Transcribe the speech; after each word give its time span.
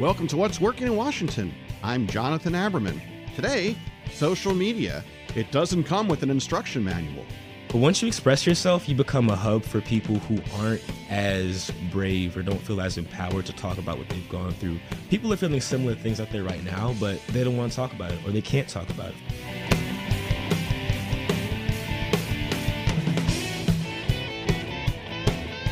Welcome 0.00 0.28
to 0.28 0.38
What's 0.38 0.62
Working 0.62 0.86
in 0.86 0.96
Washington. 0.96 1.52
I'm 1.82 2.06
Jonathan 2.06 2.54
Aberman. 2.54 3.02
Today, 3.36 3.76
social 4.10 4.54
media. 4.54 5.04
It 5.36 5.52
doesn't 5.52 5.84
come 5.84 6.08
with 6.08 6.22
an 6.22 6.30
instruction 6.30 6.82
manual. 6.82 7.26
But 7.68 7.80
once 7.80 8.00
you 8.00 8.08
express 8.08 8.46
yourself, 8.46 8.88
you 8.88 8.94
become 8.94 9.28
a 9.28 9.36
hub 9.36 9.62
for 9.62 9.82
people 9.82 10.14
who 10.20 10.38
aren't 10.58 10.82
as 11.10 11.70
brave 11.90 12.34
or 12.34 12.42
don't 12.42 12.62
feel 12.62 12.80
as 12.80 12.96
empowered 12.96 13.44
to 13.44 13.52
talk 13.52 13.76
about 13.76 13.98
what 13.98 14.08
they've 14.08 14.26
gone 14.30 14.52
through. 14.52 14.80
People 15.10 15.34
are 15.34 15.36
feeling 15.36 15.60
similar 15.60 15.94
things 15.94 16.18
out 16.18 16.30
there 16.30 16.44
right 16.44 16.64
now, 16.64 16.94
but 16.98 17.20
they 17.26 17.44
don't 17.44 17.58
want 17.58 17.70
to 17.70 17.76
talk 17.76 17.92
about 17.92 18.10
it 18.10 18.26
or 18.26 18.30
they 18.30 18.40
can't 18.40 18.68
talk 18.70 18.88
about 18.88 19.10
it. 19.10 19.16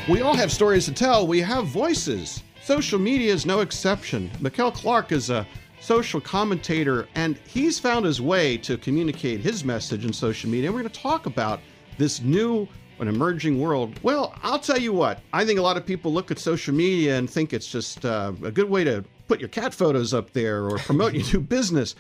We 0.07 0.21
all 0.21 0.35
have 0.35 0.53
stories 0.53 0.85
to 0.85 0.93
tell. 0.93 1.27
We 1.27 1.41
have 1.41 1.67
voices. 1.67 2.43
Social 2.69 2.99
media 2.99 3.33
is 3.33 3.47
no 3.47 3.61
exception. 3.61 4.31
Mikkel 4.43 4.75
Clark 4.75 5.11
is 5.11 5.31
a 5.31 5.47
social 5.81 6.21
commentator, 6.21 7.09
and 7.15 7.39
he's 7.49 7.79
found 7.79 8.05
his 8.05 8.21
way 8.21 8.59
to 8.59 8.77
communicate 8.77 9.41
his 9.41 9.65
message 9.65 10.05
in 10.05 10.13
social 10.13 10.51
media. 10.51 10.67
And 10.67 10.75
we're 10.75 10.83
going 10.83 10.93
to 10.93 11.01
talk 11.01 11.25
about 11.25 11.61
this 11.97 12.21
new 12.21 12.69
and 13.01 13.09
emerging 13.09 13.59
world. 13.59 13.99
Well, 14.03 14.35
I'll 14.43 14.59
tell 14.59 14.77
you 14.77 14.93
what, 14.93 15.23
I 15.33 15.47
think 15.47 15.59
a 15.59 15.63
lot 15.63 15.79
of 15.79 15.87
people 15.87 16.13
look 16.13 16.31
at 16.31 16.39
social 16.39 16.75
media 16.75 17.17
and 17.17 17.31
think 17.31 17.55
it's 17.55 17.73
just 17.73 18.05
uh, 18.05 18.35
a 18.45 18.51
good 18.51 18.69
way 18.69 18.85
to 18.85 19.03
put 19.29 19.41
your 19.41 19.49
cat 19.49 19.73
photos 19.73 20.13
up 20.13 20.35
there 20.35 20.65
or 20.65 20.77
promote 20.77 21.15
your 21.15 21.25
new 21.33 21.41
business. 21.57 21.95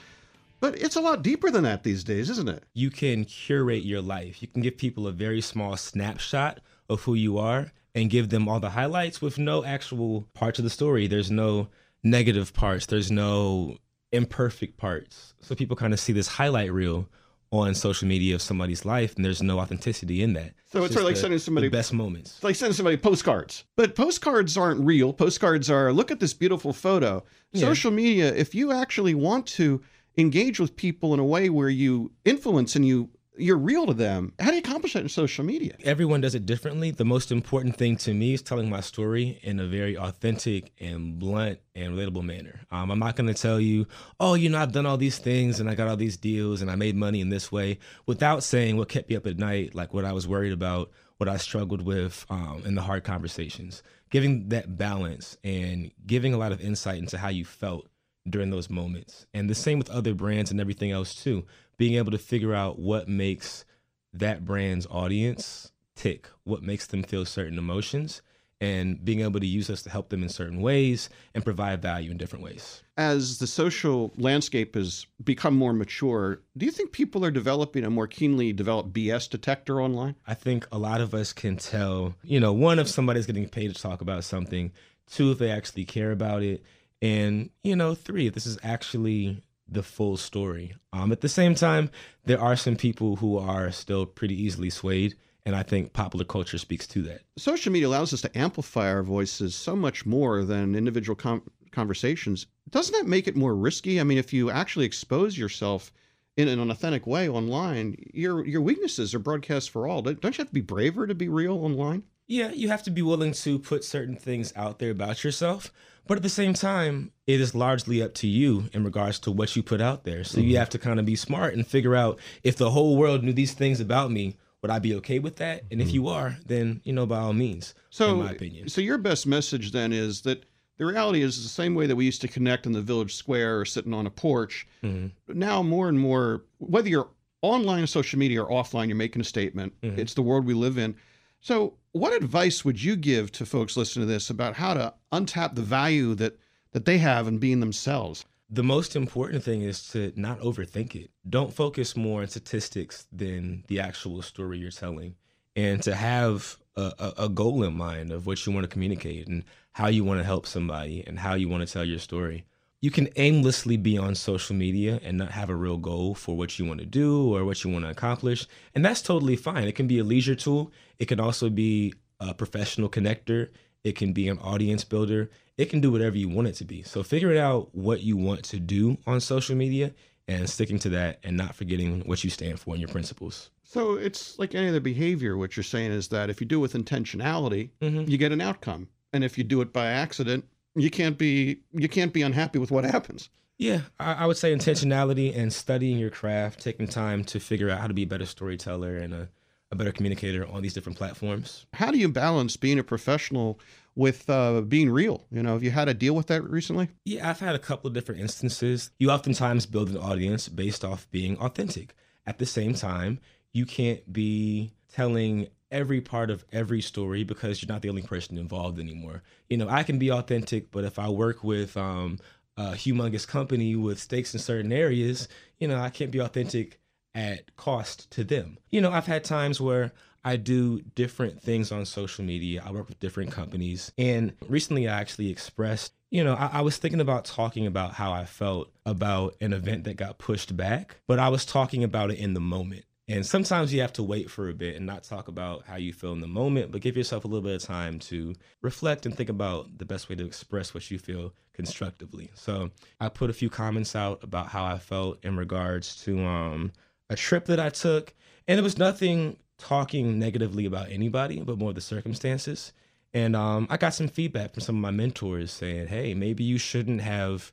But 0.60 0.77
it's 0.77 0.96
a 0.96 1.00
lot 1.00 1.22
deeper 1.22 1.50
than 1.50 1.64
that 1.64 1.82
these 1.82 2.05
days, 2.05 2.28
isn't 2.28 2.50
it? 2.50 2.64
You 2.75 2.91
can 2.91 3.25
curate 3.25 3.84
your 3.84 4.03
life. 4.03 4.42
You 4.42 4.48
can 4.48 4.60
give 4.60 4.77
people 4.77 5.06
a 5.06 5.12
very 5.12 5.41
small 5.41 5.78
snapshot 5.78 6.60
of 6.89 7.03
who 7.03 7.14
you 7.14 7.39
are 7.39 7.72
and 7.94 8.11
give 8.11 8.28
them 8.28 8.48
all 8.48 8.61
the 8.61 8.70
highlights 8.70 9.20
with 9.20 9.39
no 9.39 9.64
actual 9.64 10.27
parts 10.34 10.58
of 10.58 10.64
the 10.64 10.70
story. 10.70 11.06
There's 11.06 11.31
no 11.31 11.69
negative 12.03 12.53
parts, 12.53 12.86
there's 12.86 13.11
no 13.11 13.77
imperfect 14.12 14.77
parts. 14.77 15.34
So 15.41 15.55
people 15.55 15.77
kind 15.77 15.92
of 15.92 16.00
see 16.00 16.12
this 16.12 16.28
highlight 16.28 16.72
reel 16.72 17.09
on 17.50 17.75
social 17.75 18.06
media 18.06 18.34
of 18.34 18.42
somebody's 18.42 18.84
life 18.84 19.16
and 19.16 19.25
there's 19.25 19.42
no 19.42 19.59
authenticity 19.59 20.22
in 20.22 20.34
that. 20.34 20.53
So 20.70 20.84
it's, 20.84 20.92
sort 20.92 21.03
of 21.03 21.06
like 21.06 21.14
the, 21.14 21.20
sending 21.20 21.39
somebody 21.39 21.69
best 21.69 21.94
moments. 21.94 22.34
It's 22.34 22.44
like 22.44 22.56
sending 22.56 22.75
somebody 22.75 22.98
postcards. 22.98 23.64
But 23.75 23.94
postcards 23.94 24.56
aren't 24.56 24.81
real. 24.84 25.12
Postcards 25.12 25.70
are 25.70 25.92
look 25.92 26.11
at 26.11 26.20
this 26.20 26.34
beautiful 26.34 26.72
photo. 26.72 27.25
Yeah. 27.53 27.61
Social 27.61 27.91
media, 27.91 28.34
if 28.34 28.55
you 28.55 28.70
actually 28.70 29.14
want 29.14 29.47
to 29.47 29.81
engage 30.19 30.61
with 30.61 30.77
people 30.77 31.14
in 31.14 31.20
a 31.20 31.25
way 31.25 31.48
where 31.48 31.69
you 31.70 32.12
influence 32.25 32.77
and 32.77 32.86
you 32.86 33.09
you're 33.39 33.56
real 33.58 33.86
to 33.86 33.94
them. 33.94 34.33
How 34.39 34.48
do 34.48 34.55
you 34.55 34.61
accomplish 34.61 34.92
that 34.92 35.03
in 35.03 35.08
social 35.08 35.44
media? 35.44 35.75
Everyone 35.84 36.20
does 36.20 36.34
it 36.34 36.47
differently. 36.47 36.91
The 36.91 37.05
most 37.05 37.31
important 37.31 37.77
thing 37.77 37.97
to 37.98 38.12
me 38.12 38.34
is 38.34 38.42
telling 38.42 38.69
my 38.69 38.81
story 38.81 39.39
in 39.42 39.61
a 39.61 39.67
very 39.67 39.97
authentic 39.97 40.72
and 40.81 41.19
blunt 41.19 41.61
and 41.75 41.94
relatable 41.94 42.25
manner. 42.25 42.61
Um, 42.70 42.91
I'm 42.91 42.98
not 42.98 43.16
going 43.16 43.33
to 43.33 43.41
tell 43.41 43.61
you, 43.61 43.86
oh, 44.20 44.34
you 44.34 44.48
know, 44.48 44.59
I've 44.59 44.72
done 44.72 44.86
all 44.86 44.97
these 44.97 45.19
things 45.19 45.61
and 45.61 45.70
I 45.70 45.75
got 45.75 45.89
all 45.89 45.97
these 45.97 46.16
deals 46.16 46.61
and 46.61 46.70
I 46.70 46.75
made 46.75 46.97
money 46.97 47.20
in 47.20 47.31
this 47.31 47.53
way 47.53 47.78
without 48.06 48.42
saying 48.42 48.77
what 48.77 48.89
kept 48.89 49.09
me 49.09 49.16
up 49.16 49.27
at 49.27 49.39
night, 49.39 49.75
like 49.75 49.94
what 49.94 50.05
I 50.05 50.12
was 50.12 50.27
worried 50.27 50.53
about, 50.53 50.91
what 51.19 51.28
I 51.28 51.36
struggled 51.36 51.83
with 51.83 52.27
um, 52.31 52.62
in 52.64 52.75
the 52.75 52.83
hard 52.83 53.05
conversations. 53.05 53.83
Giving 54.11 54.48
that 54.48 54.78
balance 54.78 55.36
and 55.44 55.91
giving 56.06 56.33
a 56.33 56.39
lot 56.39 56.53
of 56.53 56.61
insight 56.61 56.98
into 56.98 57.19
how 57.19 57.28
you 57.28 57.44
felt 57.44 57.89
during 58.31 58.51
those 58.51 58.71
moments. 58.71 59.27
And 59.34 59.48
the 59.48 59.55
same 59.55 59.79
with 59.79 59.91
other 59.91 60.15
brands 60.15 60.51
and 60.51 60.61
everything 60.61 60.91
else 60.91 61.15
too 61.15 61.45
being 61.79 61.95
able 61.95 62.11
to 62.11 62.19
figure 62.19 62.55
out 62.55 62.79
what 62.79 63.09
makes 63.09 63.65
that 64.12 64.45
brand's 64.45 64.87
audience 64.91 65.73
tick, 65.94 66.28
what 66.44 66.62
makes 66.62 66.87
them 66.87 67.03
feel 67.03 67.25
certain 67.25 67.56
emotions, 67.56 68.21
and 68.61 69.05
being 69.05 69.21
able 69.21 69.38
to 69.38 69.47
use 69.47 69.71
us 69.71 69.83
to 69.83 69.91
help 69.91 70.09
them 70.09 70.22
in 70.22 70.28
certain 70.28 70.61
ways 70.61 71.09
and 71.34 71.44
provide 71.44 71.81
value 71.81 72.11
in 72.11 72.17
different 72.17 72.44
ways. 72.44 72.83
As 72.97 73.38
the 73.38 73.47
social 73.47 74.12
landscape 74.17 74.75
has 74.75 75.06
become 75.22 75.55
more 75.55 75.72
mature, 75.72 76.43
do 76.56 76.67
you 76.67 76.72
think 76.72 76.91
people 76.91 77.25
are 77.25 77.31
developing 77.31 77.84
a 77.84 77.91
more 77.91 78.09
keenly 78.09 78.53
developed 78.53 78.93
BS 78.93 79.31
detector 79.31 79.81
online? 79.81 80.17
I 80.27 80.34
think 80.34 80.67
a 80.72 80.78
lot 80.78 81.00
of 81.00 81.15
us 81.15 81.33
can 81.33 81.56
tell, 81.56 82.17
you 82.25 82.41
know, 82.41 82.53
one, 82.53 82.81
if 82.81 82.88
somebody's 82.88 83.27
getting 83.27 83.49
paid 83.49 83.72
to 83.72 83.81
talk 83.81 84.00
about 84.00 84.25
something, 84.25 84.72
two, 85.09 85.31
if 85.31 85.38
they 85.38 85.50
actually 85.50 85.84
care 85.84 86.11
about 86.11 86.43
it, 86.43 86.65
and, 87.00 87.50
you 87.62 87.76
know, 87.76 87.94
three, 87.94 88.28
this 88.28 88.47
is 88.47 88.59
actually 88.62 89.42
the 89.69 89.82
full 89.82 90.16
story. 90.16 90.75
Um, 90.92 91.12
at 91.12 91.20
the 91.20 91.28
same 91.28 91.54
time, 91.54 91.91
there 92.25 92.41
are 92.41 92.56
some 92.56 92.76
people 92.76 93.16
who 93.16 93.36
are 93.38 93.70
still 93.70 94.06
pretty 94.06 94.41
easily 94.41 94.70
swayed. 94.70 95.16
And 95.47 95.56
I 95.56 95.62
think 95.62 95.94
popular 95.94 96.26
culture 96.26 96.58
speaks 96.58 96.87
to 96.88 97.03
that. 97.03 97.22
Social 97.38 97.72
media 97.72 97.88
allows 97.88 98.12
us 98.12 98.20
to 98.20 98.38
amplify 98.38 98.91
our 98.91 99.03
voices 99.03 99.54
so 99.54 99.75
much 99.75 100.04
more 100.04 100.44
than 100.44 100.75
individual 100.75 101.16
com- 101.16 101.42
conversations. 101.70 102.47
Doesn't 102.69 102.92
that 102.92 103.08
make 103.08 103.26
it 103.26 103.37
more 103.37 103.54
risky? 103.54 103.98
I 103.98 104.04
mean, 104.04 104.19
if 104.19 104.32
you 104.32 104.50
actually 104.50 104.84
expose 104.84 105.38
yourself 105.38 105.91
in 106.37 106.48
an 106.48 106.70
authentic 106.70 107.06
way 107.06 107.31
online, 107.31 107.97
your 108.12 108.47
your 108.47 108.60
weaknesses 108.60 109.14
are 109.14 109.19
broadcast 109.19 109.70
for 109.70 109.88
all. 109.88 110.03
Don't 110.03 110.22
you 110.22 110.42
have 110.42 110.48
to 110.48 110.54
be 110.54 110.60
braver 110.60 111.06
to 111.06 111.14
be 111.14 111.28
real 111.28 111.64
online? 111.64 112.03
Yeah, 112.28 112.53
you 112.53 112.69
have 112.69 112.83
to 112.84 112.91
be 112.91 113.03
willing 113.03 113.33
to 113.33 113.59
put 113.59 113.84
certain 113.84 114.15
things 114.15 114.53
out 114.55 114.78
there 114.78 114.91
about 114.91 115.25
yourself. 115.25 115.72
But 116.06 116.19
at 116.19 116.22
the 116.22 116.28
same 116.28 116.55
time, 116.55 117.12
it 117.27 117.41
is 117.41 117.55
largely 117.55 118.03
up 118.03 118.15
to 118.15 118.27
you 118.27 118.69
in 118.72 118.84
regards 118.84 119.19
to 119.21 119.31
what 119.31 119.55
you 119.56 119.62
put 119.62 119.81
out 119.81 120.05
there. 120.05 120.25
So 120.25 120.38
mm-hmm. 120.38 120.49
you 120.49 120.56
have 120.59 120.71
to 120.71 120.78
kind 120.78 121.00
of 121.00 121.06
be 121.06 121.17
smart 121.17 121.55
and 121.55 121.67
figure 121.67 121.94
out 121.94 122.19
if 122.43 122.56
the 122.56 122.71
whole 122.71 122.97
world 122.97 123.25
knew 123.25 123.33
these 123.33 123.53
things 123.53 123.81
about 123.81 124.11
me, 124.11 124.37
would 124.62 124.71
I 124.71 124.78
be 124.78 124.94
okay 124.97 125.19
with 125.19 125.37
that? 125.37 125.65
And 125.71 125.81
if 125.81 125.88
mm-hmm. 125.88 125.94
you 125.94 126.09
are, 126.09 126.37
then 126.47 126.81
you 126.84 126.93
know 126.93 127.06
by 127.06 127.19
all 127.19 127.34
means. 127.34 127.75
So, 127.91 128.12
in 128.12 128.25
my 128.25 128.33
opinion. 128.33 128.69
So 128.69 128.81
your 128.81 128.99
best 128.99 129.27
message 129.27 129.72
then 129.72 129.93
is 129.93 130.22
that 130.22 130.44
the 130.78 130.87
reality 130.87 131.22
is 131.22 131.43
the 131.43 131.49
same 131.49 131.75
way 131.75 131.87
that 131.87 131.97
we 131.97 132.06
used 132.06 132.21
to 132.22 132.28
connect 132.28 132.65
in 132.65 132.72
the 132.72 132.81
village 132.81 133.15
square 133.15 133.61
or 133.61 133.65
sitting 133.65 133.93
on 133.93 134.06
a 134.06 134.11
porch. 134.11 134.67
Mm-hmm. 134.83 135.38
Now 135.38 135.62
more 135.62 135.88
and 135.88 135.99
more, 135.99 136.44
whether 136.59 136.88
you're 136.88 137.11
online, 137.43 137.83
on 137.83 137.87
social 137.87 138.19
media, 138.19 138.43
or 138.43 138.50
offline, 138.50 138.88
you're 138.88 138.97
making 138.97 139.21
a 139.21 139.25
statement. 139.25 139.78
Mm-hmm. 139.83 140.00
It's 140.00 140.15
the 140.15 140.22
world 140.22 140.47
we 140.47 140.55
live 140.55 140.78
in. 140.78 140.97
So, 141.41 141.75
what 141.93 142.12
advice 142.12 142.65
would 142.65 142.82
you 142.82 142.97
give 142.97 143.32
to 143.32 143.47
folks 143.47 143.76
listening 143.76 144.06
to 144.06 144.12
this 144.12 144.31
about 144.31 144.56
how 144.56 144.75
to 144.75 144.94
untap 145.12 145.54
the 145.54 145.62
value 145.62 146.15
that 146.16 146.38
that 146.72 146.84
they 146.84 146.99
have 146.99 147.26
in 147.26 147.38
being 147.38 147.60
themselves? 147.60 148.25
The 148.50 148.65
most 148.65 148.97
important 148.97 149.44
thing 149.44 149.62
is 149.62 149.88
to 149.88 150.12
not 150.16 150.41
overthink 150.41 150.94
it. 150.94 151.10
Don't 151.28 151.53
focus 151.53 151.97
more 151.97 152.22
on 152.22 152.28
statistics 152.28 153.06
than 153.12 153.65
the 153.69 153.81
actual 153.81 154.22
story 154.22 154.59
you're 154.59 154.71
telling, 154.71 155.16
and 155.54 155.82
to 155.82 155.94
have 155.94 156.56
a, 156.76 157.12
a, 157.19 157.28
goal 157.28 157.65
in 157.65 157.75
mind 157.75 158.12
of 158.12 158.26
what 158.26 158.47
you 158.47 158.53
want 158.53 158.65
to 158.65 158.69
communicate 158.69 159.26
and 159.26 159.44
how 159.72 159.88
you 159.88 160.05
want 160.05 160.20
to 160.20 160.25
help 160.25 160.47
somebody 160.47 161.05
and 161.06 161.19
how 161.19 161.34
you 161.34 161.49
want 161.49 161.66
to 161.66 161.72
tell 161.72 161.84
your 161.84 161.99
story 161.99 162.44
you 162.81 162.91
can 162.91 163.09
aimlessly 163.16 163.77
be 163.77 163.99
on 163.99 164.15
social 164.15 164.55
media 164.55 165.00
and 165.03 165.19
not 165.19 165.33
have 165.33 165.50
a 165.50 165.55
real 165.55 165.77
goal 165.77 166.15
for 166.15 166.37
what 166.37 166.59
you 166.59 166.65
want 166.65 166.78
to 166.78 166.87
do 166.87 167.34
or 167.34 167.44
what 167.44 167.65
you 167.65 167.71
want 167.71 167.84
to 167.84 167.91
accomplish. 167.91 168.47
And 168.75 168.84
that's 168.84 169.03
totally 169.03 169.37
fine. 169.37 169.65
It 169.65 169.75
can 169.75 169.89
be 169.89 169.99
a 169.99 170.05
leisure 170.05 170.37
tool, 170.37 170.72
it 170.99 171.06
can 171.06 171.19
also 171.19 171.50
be 171.50 171.94
a 172.21 172.34
professional 172.34 172.88
connector, 172.88 173.49
it 173.84 173.97
can 173.97 174.12
be 174.12 174.28
an 174.28 174.38
audience 174.38 174.84
builder, 174.84 175.31
it 175.56 175.67
can 175.67 175.81
do 175.81 175.91
whatever 175.91 176.17
you 176.17 176.28
want 176.28 176.49
it 176.49 176.55
to 176.56 176.65
be. 176.65 176.83
So 176.83 177.03
figure 177.03 177.33
it 177.33 177.38
out 177.38 177.75
what 177.75 178.03
you 178.03 178.17
want 178.17 178.44
to 178.44 178.61
do 178.61 178.97
on 179.06 179.21
social 179.21 179.56
media 179.56 179.93
and 180.28 180.49
sticking 180.49 180.78
to 180.81 180.88
that 180.91 181.19
and 181.25 181.37
not 181.37 181.55
forgetting 181.55 182.03
what 182.03 182.22
you 182.22 182.31
stand 182.31 182.61
for 182.61 182.75
and 182.75 182.81
your 182.81 182.88
principles. 182.88 183.50
So 183.65 183.94
it's 183.94 184.38
like 184.38 184.55
any 184.55 184.69
other 184.69 184.81
behavior. 184.81 185.37
What 185.37 185.56
you're 185.56 185.65
saying 185.65 185.91
is 185.91 186.09
that 186.09 186.31
if 186.31 186.41
you 186.41 186.47
do 186.47 186.59
it 186.59 186.62
with 186.62 186.75
intentionality, 186.75 187.71
mm-hmm. 187.81 188.09
you 188.09 188.19
get 188.19 188.33
an 188.33 188.41
outcome. 188.41 188.88
And 189.12 189.25
if 189.25 189.37
you 189.37 189.44
do 189.44 189.62
it 189.62 189.72
by 189.72 189.87
accident, 189.87 190.44
you 190.78 190.91
can't 190.91 191.19
be 191.19 191.61
you 191.72 191.89
can't 191.89 192.12
be 192.12 192.22
unhappy 192.22 192.59
with 192.59 192.71
what 192.71 192.84
happens. 192.84 193.31
Yeah, 193.59 193.83
I, 193.99 194.14
I, 194.14 194.26
would 194.26 194.37
say 194.37 194.55
intentionality 194.55 195.37
and 195.37 195.52
studying 195.52 195.99
your 195.99 196.11
craft, 196.11 196.61
taking 196.61 196.87
time 196.87 197.25
to 197.25 197.41
figure 197.41 197.69
out 197.69 197.81
how 197.81 197.88
to 197.88 197.94
be 197.94 198.05
a 198.05 198.06
better 198.06 198.25
storyteller 198.25 198.97
and 198.97 199.12
a, 199.12 199.29
a 199.73 199.76
better 199.76 199.91
communicator 199.91 200.47
on 200.47 200.62
these 200.62 200.75
different 200.75 200.97
platforms. 200.97 201.67
How 201.75 201.91
do 201.91 201.99
you 201.99 202.08
balance 202.08 202.56
being 202.56 202.79
a 202.79 202.85
professional 202.85 203.58
with 203.97 204.31
uh, 204.31 204.61
being 204.61 204.91
real? 204.91 205.26
You 205.32 205.43
know, 205.43 205.55
have 205.55 205.64
you 205.64 205.73
had 205.73 205.87
to 205.87 205.94
deal 205.94 206.14
with 206.14 206.29
that 206.29 206.49
recently? 206.49 206.88
Yeah, 207.05 207.29
I've 207.29 207.41
had 207.41 207.56
a 207.56 207.58
couple 207.58 207.88
of 207.88 207.94
different 207.94 208.20
instances. 208.20 208.93
You 209.00 209.11
oftentimes 209.11 209.67
build 209.67 209.91
an 209.91 209.99
audience 209.99 210.49
based 210.49 210.85
off 210.85 211.11
being 211.11 211.37
authentic. 211.38 211.97
At 212.26 212.38
the 212.38 212.47
same 212.47 212.75
time, 212.75 213.19
you 213.52 213.67
can't 213.67 214.12
be 214.12 214.73
telling 214.93 215.49
every 215.70 216.00
part 216.00 216.31
of 216.31 216.44
every 216.53 216.81
story 216.81 217.25
because 217.25 217.62
you're 217.62 217.73
not 217.73 217.82
the 217.82 217.88
only 217.88 218.03
person 218.03 218.38
involved 218.38 218.79
anymore. 218.79 219.23
You 219.49 219.56
know, 219.56 219.69
I 219.69 219.82
can 219.82 219.99
be 219.99 220.11
authentic, 220.11 220.70
but 220.70 220.85
if 220.85 220.99
I 220.99 221.09
work 221.09 221.44
with 221.44 221.76
um, 221.76 222.19
a 222.56 222.73
humongous 222.73 223.26
company 223.26 223.76
with 223.76 223.99
stakes 223.99 224.35
in 224.35 224.41
certain 224.41 224.73
areas, 224.73 225.29
you 225.59 225.69
know, 225.69 225.79
I 225.79 225.91
can't 225.91 226.11
be 226.11 226.20
authentic 226.20 226.81
at 227.15 227.56
cost 227.56 228.11
to 228.12 228.25
them. 228.25 228.59
You 228.70 228.81
know, 228.81 228.91
I've 228.91 229.06
had 229.06 229.25
times 229.25 229.61
where 229.61 229.93
I 230.25 230.37
do 230.37 230.81
different 230.81 231.43
things 231.43 231.73
on 231.73 231.85
social 231.85 232.25
media. 232.25 232.62
I 232.64 232.71
work 232.71 232.88
with 232.88 233.00
different 233.00 233.32
companies. 233.32 233.93
And 233.97 234.35
recently 234.49 234.88
I 234.88 235.00
actually 235.00 235.31
expressed, 235.31 235.93
you 236.11 236.25
know, 236.25 236.35
I, 236.35 236.50
I, 236.55 236.61
was 236.61 236.76
thinking 236.76 237.00
about 237.00 237.25
talking 237.25 237.67
about 237.67 237.94
how 237.94 238.12
I 238.12 238.25
felt 238.25 238.71
about 238.85 239.37
an 239.41 239.53
event 239.53 239.85
that 239.85 239.97
got 239.97 240.19
pushed 240.19 240.56
back, 240.56 240.97
but 241.06 241.19
I 241.19 241.29
was 241.29 241.44
talking 241.44 241.85
about 241.85 242.11
it 242.11 242.19
in 242.19 242.35
the 242.35 242.41
moment 242.41 242.85
And 243.08 243.25
sometimes 243.25 243.72
you 243.72 243.81
have 243.81 243.94
to 243.94 244.02
wait 244.02 244.31
for 244.31 244.50
a 244.50 244.55
bit 244.55 244.76
and 244.76 244.84
not 244.84 245.02
talk 245.02 245.28
about 245.28 245.64
how 245.66 245.76
you 245.76 245.94
feel 245.94 246.12
in 246.12 246.20
the 246.20 246.26
moment, 246.26 246.70
but 246.70 246.82
give 246.82 246.94
yourself 246.94 247.25
a 247.25 247.26
little 247.26 247.43
bit 247.43 247.56
of 247.56 247.66
time 247.66 247.99
to 248.00 248.34
reflect 248.60 249.06
and 249.06 249.16
think 249.16 249.31
about 249.31 249.78
the 249.78 249.87
best 249.87 250.10
way 250.10 250.16
to 250.16 250.26
express 250.26 250.75
what 250.75 250.90
you 250.90 250.99
feel 250.99 251.32
constructively. 251.55 252.31
So 252.34 252.70
I 253.00 253.08
put 253.08 253.31
a 253.31 253.32
few 253.32 253.49
comments 253.49 253.96
out 253.96 254.22
about 254.22 254.49
how 254.49 254.64
I 254.64 254.76
felt 254.76 255.25
in 255.25 255.38
regards 255.38 255.96
to 256.05 256.22
um, 256.22 256.72
a 257.08 257.16
trip 257.16 257.46
that 257.46 257.58
I 257.58 257.70
took. 257.70 258.12
And 258.46 258.60
it 258.60 258.62
was 258.62 258.76
nothing 258.76 259.38
talking 259.56 260.19
negatively 260.19 260.66
about 260.66 260.90
anybody, 260.90 261.40
but 261.40 261.58
more 261.58 261.72
the 261.72 261.81
circumstances. 261.81 262.75
And 263.14 263.34
um, 263.34 263.66
I 263.70 263.78
got 263.78 263.94
some 263.94 264.08
feedback 264.08 264.52
from 264.52 264.61
some 264.61 264.76
of 264.76 264.82
my 264.82 264.90
mentors 264.90 265.50
saying, 265.50 265.87
hey, 265.87 266.12
maybe 266.12 266.44
you 266.44 266.58
shouldn't 266.58 267.00
have 267.00 267.52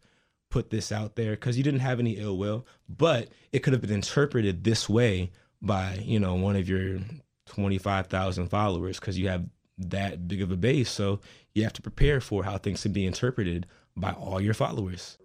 put 0.49 0.69
this 0.69 0.91
out 0.91 1.15
there 1.15 1.31
because 1.31 1.57
you 1.57 1.63
didn't 1.63 1.79
have 1.79 1.99
any 1.99 2.17
ill 2.17 2.37
will, 2.37 2.65
but 2.89 3.29
it 3.53 3.59
could 3.59 3.73
have 3.73 3.81
been 3.81 3.91
interpreted 3.91 4.63
this 4.63 4.89
way 4.89 5.31
by, 5.65 5.99
you 6.03 6.19
know, 6.19 6.35
one 6.35 6.55
of 6.55 6.69
your 6.69 6.99
25,000 7.47 8.47
followers 8.47 8.99
because 8.99 9.17
you 9.17 9.27
have 9.29 9.45
that 9.77 10.27
big 10.27 10.41
of 10.41 10.51
a 10.51 10.57
base. 10.57 10.89
So 10.89 11.19
you 11.53 11.63
have 11.63 11.73
to 11.73 11.81
prepare 11.81 12.21
for 12.21 12.43
how 12.43 12.57
things 12.57 12.83
can 12.83 12.93
be 12.93 13.05
interpreted 13.05 13.65
by 13.95 14.11
all 14.11 14.41
your 14.41 14.53
followers. 14.53 15.17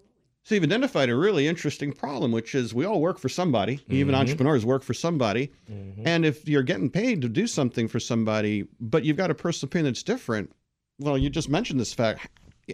So 0.43 0.55
you've 0.55 0.65
identified 0.65 1.11
a 1.11 1.17
really 1.17 1.47
interesting 1.47 1.93
problem, 1.93 2.33
which 2.33 2.55
is 2.55 2.75
we 2.75 2.85
all 2.85 3.01
work 3.01 3.19
for 3.19 3.29
somebody. 3.29 3.77
Mm-hmm. 3.77 3.93
Even 3.93 4.15
entrepreneurs 4.15 4.65
work 4.65 4.83
for 4.83 4.95
somebody. 4.95 5.53
Mm-hmm. 5.71 6.07
And 6.07 6.25
if 6.25 6.49
you're 6.49 6.63
getting 6.63 6.91
paid 6.91 7.23
to 7.23 7.29
do 7.29 7.47
something 7.47 7.89
for 7.89 8.01
somebody, 8.01 8.67
but 8.81 9.05
you've 9.05 9.17
got 9.19 9.31
a 9.31 9.35
personal 9.35 9.69
opinion 9.69 9.93
that's 9.93 10.03
different, 10.03 10.51
well, 10.99 11.19
you 11.19 11.31
just 11.31 11.49
mentioned 11.49 11.79
this 11.79 11.93
fact. 11.93 12.29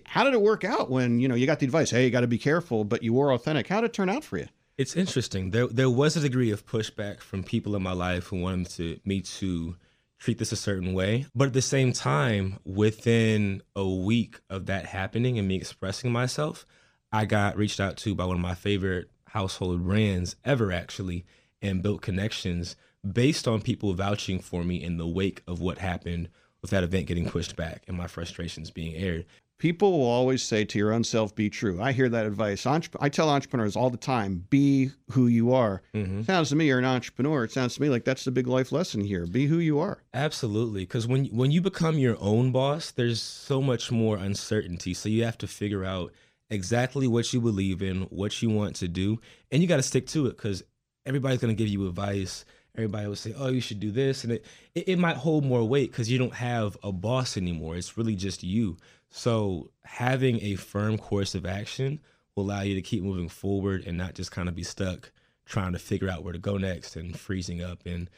How 0.05 0.25
did 0.25 0.35
it 0.35 0.41
work 0.43 0.65
out 0.65 0.91
when 0.91 1.19
you 1.19 1.29
know 1.29 1.35
you 1.35 1.47
got 1.47 1.59
the 1.59 1.67
advice? 1.67 1.91
Hey, 1.91 2.05
you 2.05 2.11
got 2.11 2.21
to 2.21 2.27
be 2.27 2.39
careful, 2.39 2.85
but 2.85 3.03
you 3.03 3.15
were 3.15 3.33
authentic. 3.33 3.67
How 3.67 3.81
did 3.81 3.91
it 3.91 3.93
turn 3.95 4.11
out 4.11 4.25
for 4.25 4.39
you? 4.39 4.47
It's 4.79 4.95
interesting. 4.95 5.53
There, 5.53 5.69
there 5.69 5.89
was 5.89 6.17
a 6.17 6.21
degree 6.21 6.51
of 6.51 6.67
pushback 6.67 7.21
from 7.21 7.43
people 7.43 7.75
in 7.77 7.83
my 7.83 7.93
life 7.93 8.27
who 8.27 8.41
wanted 8.41 8.69
to, 8.73 9.01
me 9.07 9.23
to 9.23 9.77
treat 10.19 10.37
this 10.37 10.53
a 10.53 10.57
certain 10.57 10.93
way. 10.93 11.27
But 11.35 11.49
at 11.49 11.53
the 11.55 11.63
same 11.63 11.93
time, 11.95 12.59
within 12.63 13.63
a 13.75 13.89
week 13.89 14.41
of 14.51 14.67
that 14.67 14.85
happening 14.85 15.39
and 15.39 15.49
me 15.49 15.57
expressing 15.57 16.13
myself, 16.13 16.67
I 17.11 17.25
got 17.25 17.57
reached 17.57 17.81
out 17.81 17.97
to 17.99 18.15
by 18.15 18.27
one 18.27 18.37
of 18.37 18.43
my 18.43 18.55
favorite 18.55 19.11
household 19.29 19.83
brands 19.83 20.37
ever, 20.45 20.71
actually, 20.71 21.25
and 21.63 21.83
built 21.83 22.03
connections 22.03 22.77
based 23.11 23.49
on 23.49 23.63
people 23.63 23.95
vouching 23.95 24.41
for 24.41 24.63
me 24.63 24.83
in 24.83 24.99
the 24.99 25.07
wake 25.07 25.43
of 25.47 25.61
what 25.61 25.79
happened 25.79 26.29
with 26.61 26.71
that 26.71 26.85
event 26.85 27.07
getting 27.07 27.31
pushed 27.31 27.57
back 27.57 27.83
and 27.89 27.97
my 27.97 28.07
frustrations 28.07 28.71
being 28.71 28.95
aired. 28.95 29.25
People 29.59 29.93
will 29.93 30.07
always 30.07 30.43
say 30.43 30.67
to 30.67 30.79
your 30.79 30.93
own 30.93 31.03
self, 31.03 31.35
be 31.35 31.49
true. 31.49 31.81
I 31.81 31.93
hear 31.93 32.11
that 32.11 32.27
advice. 32.27 32.67
I 32.67 33.09
tell 33.09 33.31
entrepreneurs 33.31 33.75
all 33.75 33.89
the 33.89 33.97
time, 33.97 34.45
be 34.51 34.91
who 35.13 35.29
you 35.29 35.55
are. 35.55 35.83
Mm-hmm. 35.95 36.23
Sounds 36.23 36.51
to 36.51 36.57
me 36.57 36.67
you're 36.67 36.79
an 36.79 36.85
entrepreneur. 36.85 37.45
It 37.45 37.53
sounds 37.53 37.75
to 37.77 37.83
me 37.83 37.89
like 37.89 38.05
that's 38.05 38.25
the 38.25 38.31
big 38.31 38.47
life 38.47 38.71
lesson 38.71 39.03
here. 39.03 39.27
Be 39.27 39.47
who 39.47 39.59
you 39.59 39.79
are. 39.79 40.03
Absolutely. 40.13 40.83
Because 40.83 41.07
when, 41.07 41.27
when 41.27 41.51
you 41.51 41.63
become 41.63 41.99
your 41.99 42.19
own 42.21 42.53
boss, 42.53 42.91
there's 42.91 43.23
so 43.23 43.63
much 43.63 43.91
more 43.91 44.19
uncertainty. 44.19 44.93
So 44.93 45.09
you 45.09 45.25
have 45.25 45.39
to 45.39 45.47
figure 45.47 45.85
out 45.85 46.13
exactly 46.51 47.07
what 47.09 47.33
you 47.33 47.41
believe 47.41 47.83
in, 47.83 48.03
what 48.03 48.43
you 48.43 48.51
want 48.51 48.77
to 48.77 48.89
do, 48.89 49.21
and 49.51 49.63
you 49.63 49.69
got 49.69 49.77
to 49.77 49.83
stick 49.83 50.07
to 50.09 50.27
it 50.27 50.37
because 50.37 50.63
everybody's 51.07 51.41
going 51.41 51.55
to 51.55 51.59
give 51.59 51.73
you 51.73 51.89
advice. 51.89 52.45
Everybody 52.77 53.07
would 53.07 53.19
say, 53.19 53.35
"Oh, 53.37 53.49
you 53.49 53.61
should 53.61 53.81
do 53.81 53.91
this," 53.91 54.25
and 54.25 54.33
it 54.33 54.45
it, 54.75 54.89
it 54.89 54.99
might 54.99 55.17
hold 55.17 55.45
more 55.45 55.65
weight 55.65 55.91
because 55.91 56.11
you 56.11 56.19
don't 56.19 56.35
have 56.35 56.77
a 56.83 56.93
boss 56.93 57.37
anymore. 57.37 57.77
It's 57.77 57.97
really 57.97 58.17
just 58.17 58.43
you. 58.43 58.77
So 59.11 59.71
having 59.85 60.41
a 60.43 60.57
firm 60.57 60.99
course 60.99 61.35
of 61.35 61.47
action 61.47 62.01
will 62.35 62.45
allow 62.45 62.63
you 62.63 62.75
to 62.75 62.83
keep 62.83 63.03
moving 63.03 63.29
forward 63.29 63.85
and 63.87 63.97
not 63.97 64.15
just 64.15 64.31
kind 64.31 64.49
of 64.49 64.55
be 64.55 64.63
stuck 64.63 65.11
trying 65.47 65.73
to 65.73 65.79
figure 65.79 66.11
out 66.11 66.23
where 66.23 66.33
to 66.33 66.39
go 66.39 66.59
next 66.59 66.97
and 66.97 67.19
freezing 67.19 67.63
up 67.63 67.87
and 67.87 68.11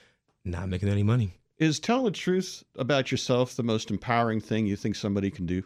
not 0.44 0.68
making 0.68 0.88
any 0.88 1.02
money. 1.02 1.34
Is 1.58 1.78
telling 1.78 2.06
the 2.06 2.10
truth 2.10 2.64
about 2.76 3.10
yourself 3.10 3.54
the 3.54 3.62
most 3.62 3.90
empowering 3.90 4.40
thing 4.40 4.66
you 4.66 4.76
think 4.76 4.96
somebody 4.96 5.30
can 5.30 5.44
do? 5.44 5.64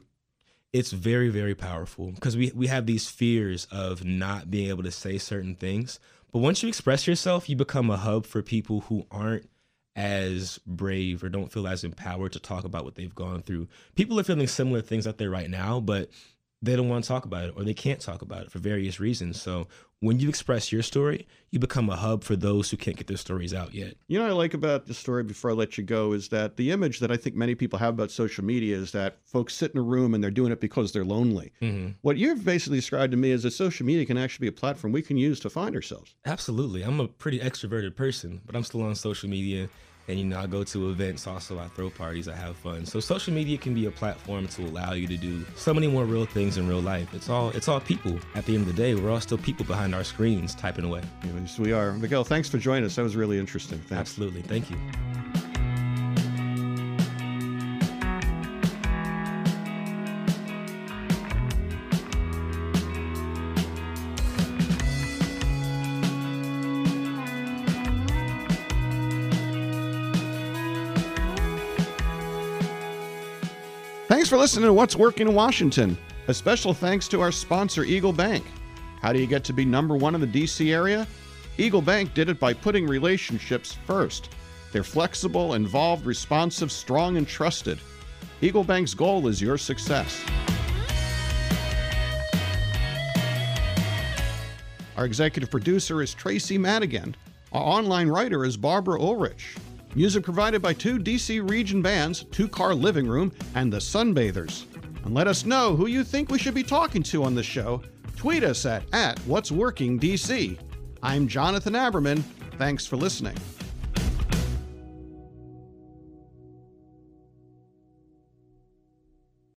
It's 0.72 0.92
very 0.92 1.28
very 1.28 1.54
powerful 1.54 2.12
because 2.12 2.36
we 2.36 2.52
we 2.54 2.66
have 2.66 2.86
these 2.86 3.08
fears 3.08 3.66
of 3.70 4.04
not 4.04 4.50
being 4.50 4.69
able 4.69 4.82
to 4.82 4.90
say 4.90 5.19
certain 5.19 5.54
things. 5.54 6.00
But 6.32 6.38
once 6.38 6.62
you 6.62 6.69
express 6.69 7.06
yourself 7.06 7.48
you 7.48 7.56
become 7.56 7.90
a 7.90 7.96
hub 7.96 8.26
for 8.26 8.42
people 8.42 8.80
who 8.82 9.06
aren't 9.10 9.48
as 9.94 10.58
brave 10.66 11.22
or 11.22 11.28
don't 11.28 11.52
feel 11.52 11.69
as 11.69 11.84
empowered 11.84 12.32
to 12.32 12.40
talk 12.40 12.64
about 12.64 12.84
what 12.84 12.94
they've 12.94 13.14
gone 13.14 13.42
through. 13.42 13.69
People 13.94 14.19
are 14.19 14.24
feeling 14.24 14.46
similar 14.46 14.80
things 14.80 15.06
out 15.06 15.19
there 15.19 15.30
right 15.30 15.50
now 15.50 15.80
but 15.80 16.10
they 16.62 16.76
don't 16.76 16.88
want 16.88 17.05
to 17.05 17.09
talk 17.09 17.25
about 17.25 17.44
it 17.44 17.55
or 17.56 17.64
they 17.64 17.75
can't 17.75 18.00
talk 18.00 18.23
about 18.23 18.43
it 18.43 18.53
for 18.53 18.61
various 18.61 19.00
reasons. 19.00 19.41
So 19.43 19.67
when 19.99 20.19
you 20.19 20.29
express 20.29 20.73
your 20.73 20.82
story, 20.82 21.26
you 21.50 21.59
become 21.59 21.91
a 21.91 21.97
hub 21.97 22.25
for 22.25 22.37
those 22.37 22.70
who 22.70 22.76
can't 22.76 22.97
get 22.97 23.09
their 23.09 23.17
stories 23.17 23.53
out 23.53 23.75
yet. 23.75 23.94
You 24.06 24.19
know, 24.19 24.26
I 24.26 24.31
like 24.31 24.55
about 24.55 24.87
the 24.87 24.94
story 24.94 25.23
before 25.23 25.50
I 25.50 25.55
let 25.55 25.76
you 25.76 25.85
go 25.85 26.12
is 26.12 26.29
that 26.29 26.56
the 26.56 26.70
image 26.70 27.00
that 27.00 27.11
I 27.11 27.17
think 27.17 27.35
many 27.37 27.55
people 27.55 27.79
have 27.79 27.94
about 27.94 28.11
social 28.11 28.44
media 28.44 28.76
is 28.76 28.93
that 28.93 29.19
folks 29.25 29.55
sit 29.55 29.73
in 29.73 29.79
a 29.79 29.82
room 29.82 30.14
and 30.14 30.23
they're 30.23 30.31
doing 30.31 30.53
it 30.53 30.61
because 30.61 30.93
they're 30.93 31.05
lonely. 31.05 31.53
Mm-hmm. 31.61 31.93
What 32.03 32.17
you've 32.17 32.44
basically 32.44 32.79
described 32.79 33.11
to 33.11 33.17
me 33.17 33.32
is 33.32 33.43
that 33.43 33.53
social 33.53 33.85
media 33.85 34.06
can 34.06 34.19
actually 34.19 34.44
be 34.44 34.56
a 34.56 34.59
platform 34.59 34.93
we 34.93 35.03
can 35.03 35.17
use 35.17 35.41
to 35.41 35.50
find 35.50 35.75
ourselves. 35.75 36.14
Absolutely. 36.25 36.82
I'm 36.82 37.00
a 37.00 37.09
pretty 37.09 37.41
extroverted 37.41 37.97
person, 37.97 38.41
but 38.47 38.55
I'm 38.56 38.64
still 38.64 38.82
on 38.82 38.94
social 38.94 39.29
media 39.29 39.69
and 40.12 40.20
you 40.20 40.26
know 40.26 40.38
i 40.38 40.47
go 40.47 40.62
to 40.62 40.91
events 40.91 41.26
also 41.26 41.59
i 41.59 41.67
throw 41.69 41.91
parties 41.91 42.29
i 42.29 42.35
have 42.35 42.55
fun. 42.56 42.87
So 42.87 43.00
social 43.00 43.35
media 43.35 43.59
can 43.59 43.75
be 43.75 43.87
a 43.87 43.91
platform 43.91 44.47
to 44.49 44.62
allow 44.62 44.93
you 44.93 45.06
to 45.09 45.17
do 45.17 45.44
so 45.56 45.75
many 45.75 45.88
more 45.88 46.05
real 46.05 46.26
things 46.26 46.59
in 46.59 46.69
real 46.69 46.81
life. 46.81 47.12
It's 47.14 47.29
all 47.29 47.50
it's 47.50 47.69
all 47.69 47.81
people. 47.81 48.19
At 48.35 48.44
the 48.47 48.55
end 48.55 48.69
of 48.69 48.75
the 48.75 48.82
day 48.82 48.94
we're 48.94 49.11
all 49.11 49.20
still 49.20 49.38
people 49.38 49.64
behind 49.64 49.94
our 49.94 50.05
screens 50.05 50.55
typing 50.55 50.85
away. 50.85 51.03
Yes 51.25 51.59
we 51.59 51.73
are. 51.73 51.93
Miguel 51.93 52.25
thanks 52.25 52.49
for 52.49 52.59
joining 52.59 52.85
us. 52.85 52.97
That 52.97 53.03
was 53.03 53.17
really 53.17 53.38
interesting. 53.38 53.79
Thanks. 53.79 54.00
absolutely. 54.00 54.43
Thank 54.43 54.70
you 54.70 54.79
Thanks 74.12 74.29
for 74.29 74.37
listening 74.37 74.67
to 74.67 74.75
What's 74.75 74.94
Working 74.94 75.26
in 75.26 75.35
Washington. 75.35 75.97
A 76.29 76.35
special 76.35 76.75
thanks 76.75 77.09
to 77.09 77.23
our 77.23 77.32
sponsor, 77.32 77.82
Eagle 77.82 78.12
Bank. 78.12 78.44
How 79.00 79.11
do 79.11 79.19
you 79.19 79.26
get 79.26 79.43
to 79.44 79.55
be 79.55 79.64
number 79.64 79.97
one 79.97 80.14
in 80.14 80.20
the 80.20 80.26
DC 80.26 80.71
area? 80.71 81.07
Eagle 81.57 81.81
Bank 81.81 82.12
did 82.12 82.28
it 82.28 82.38
by 82.38 82.52
putting 82.52 82.87
relationships 82.87 83.78
first. 83.87 84.28
They're 84.71 84.85
flexible, 84.85 85.54
involved, 85.54 86.04
responsive, 86.04 86.71
strong, 86.71 87.16
and 87.16 87.26
trusted. 87.26 87.78
Eagle 88.42 88.64
Bank's 88.64 88.92
goal 88.92 89.28
is 89.28 89.40
your 89.40 89.57
success. 89.57 90.23
Our 94.95 95.07
executive 95.07 95.50
producer 95.50 96.02
is 96.02 96.12
Tracy 96.12 96.59
Madigan. 96.59 97.16
Our 97.50 97.62
online 97.62 98.09
writer 98.09 98.45
is 98.45 98.59
Barbara 98.59 99.00
Ulrich. 99.00 99.57
Music 99.94 100.25
provided 100.25 100.62
by 100.62 100.72
two 100.72 100.99
DC 100.99 101.49
region 101.49 101.82
bands, 101.82 102.25
Two 102.30 102.49
Car 102.49 102.75
Living 102.75 103.06
Room 103.06 103.30
and 103.54 103.70
The 103.70 103.78
Sunbathers. 103.78 104.64
And 105.04 105.14
let 105.14 105.26
us 105.26 105.44
know 105.44 105.76
who 105.76 105.87
you 105.87 106.02
think 106.02 106.30
we 106.30 106.38
should 106.38 106.54
be 106.54 106.62
talking 106.62 107.02
to 107.04 107.25
on 107.25 107.34
the 107.34 107.42
show. 107.42 107.82
Tweet 108.16 108.42
us 108.42 108.64
at, 108.64 108.84
at 108.94 109.18
What's 109.20 109.52
Working 109.52 110.00
DC. 110.00 110.58
I'm 111.02 111.28
Jonathan 111.28 111.75
Aberman. 111.75 112.22
Thanks 112.56 112.87
for 112.87 112.96
listening. 112.96 113.37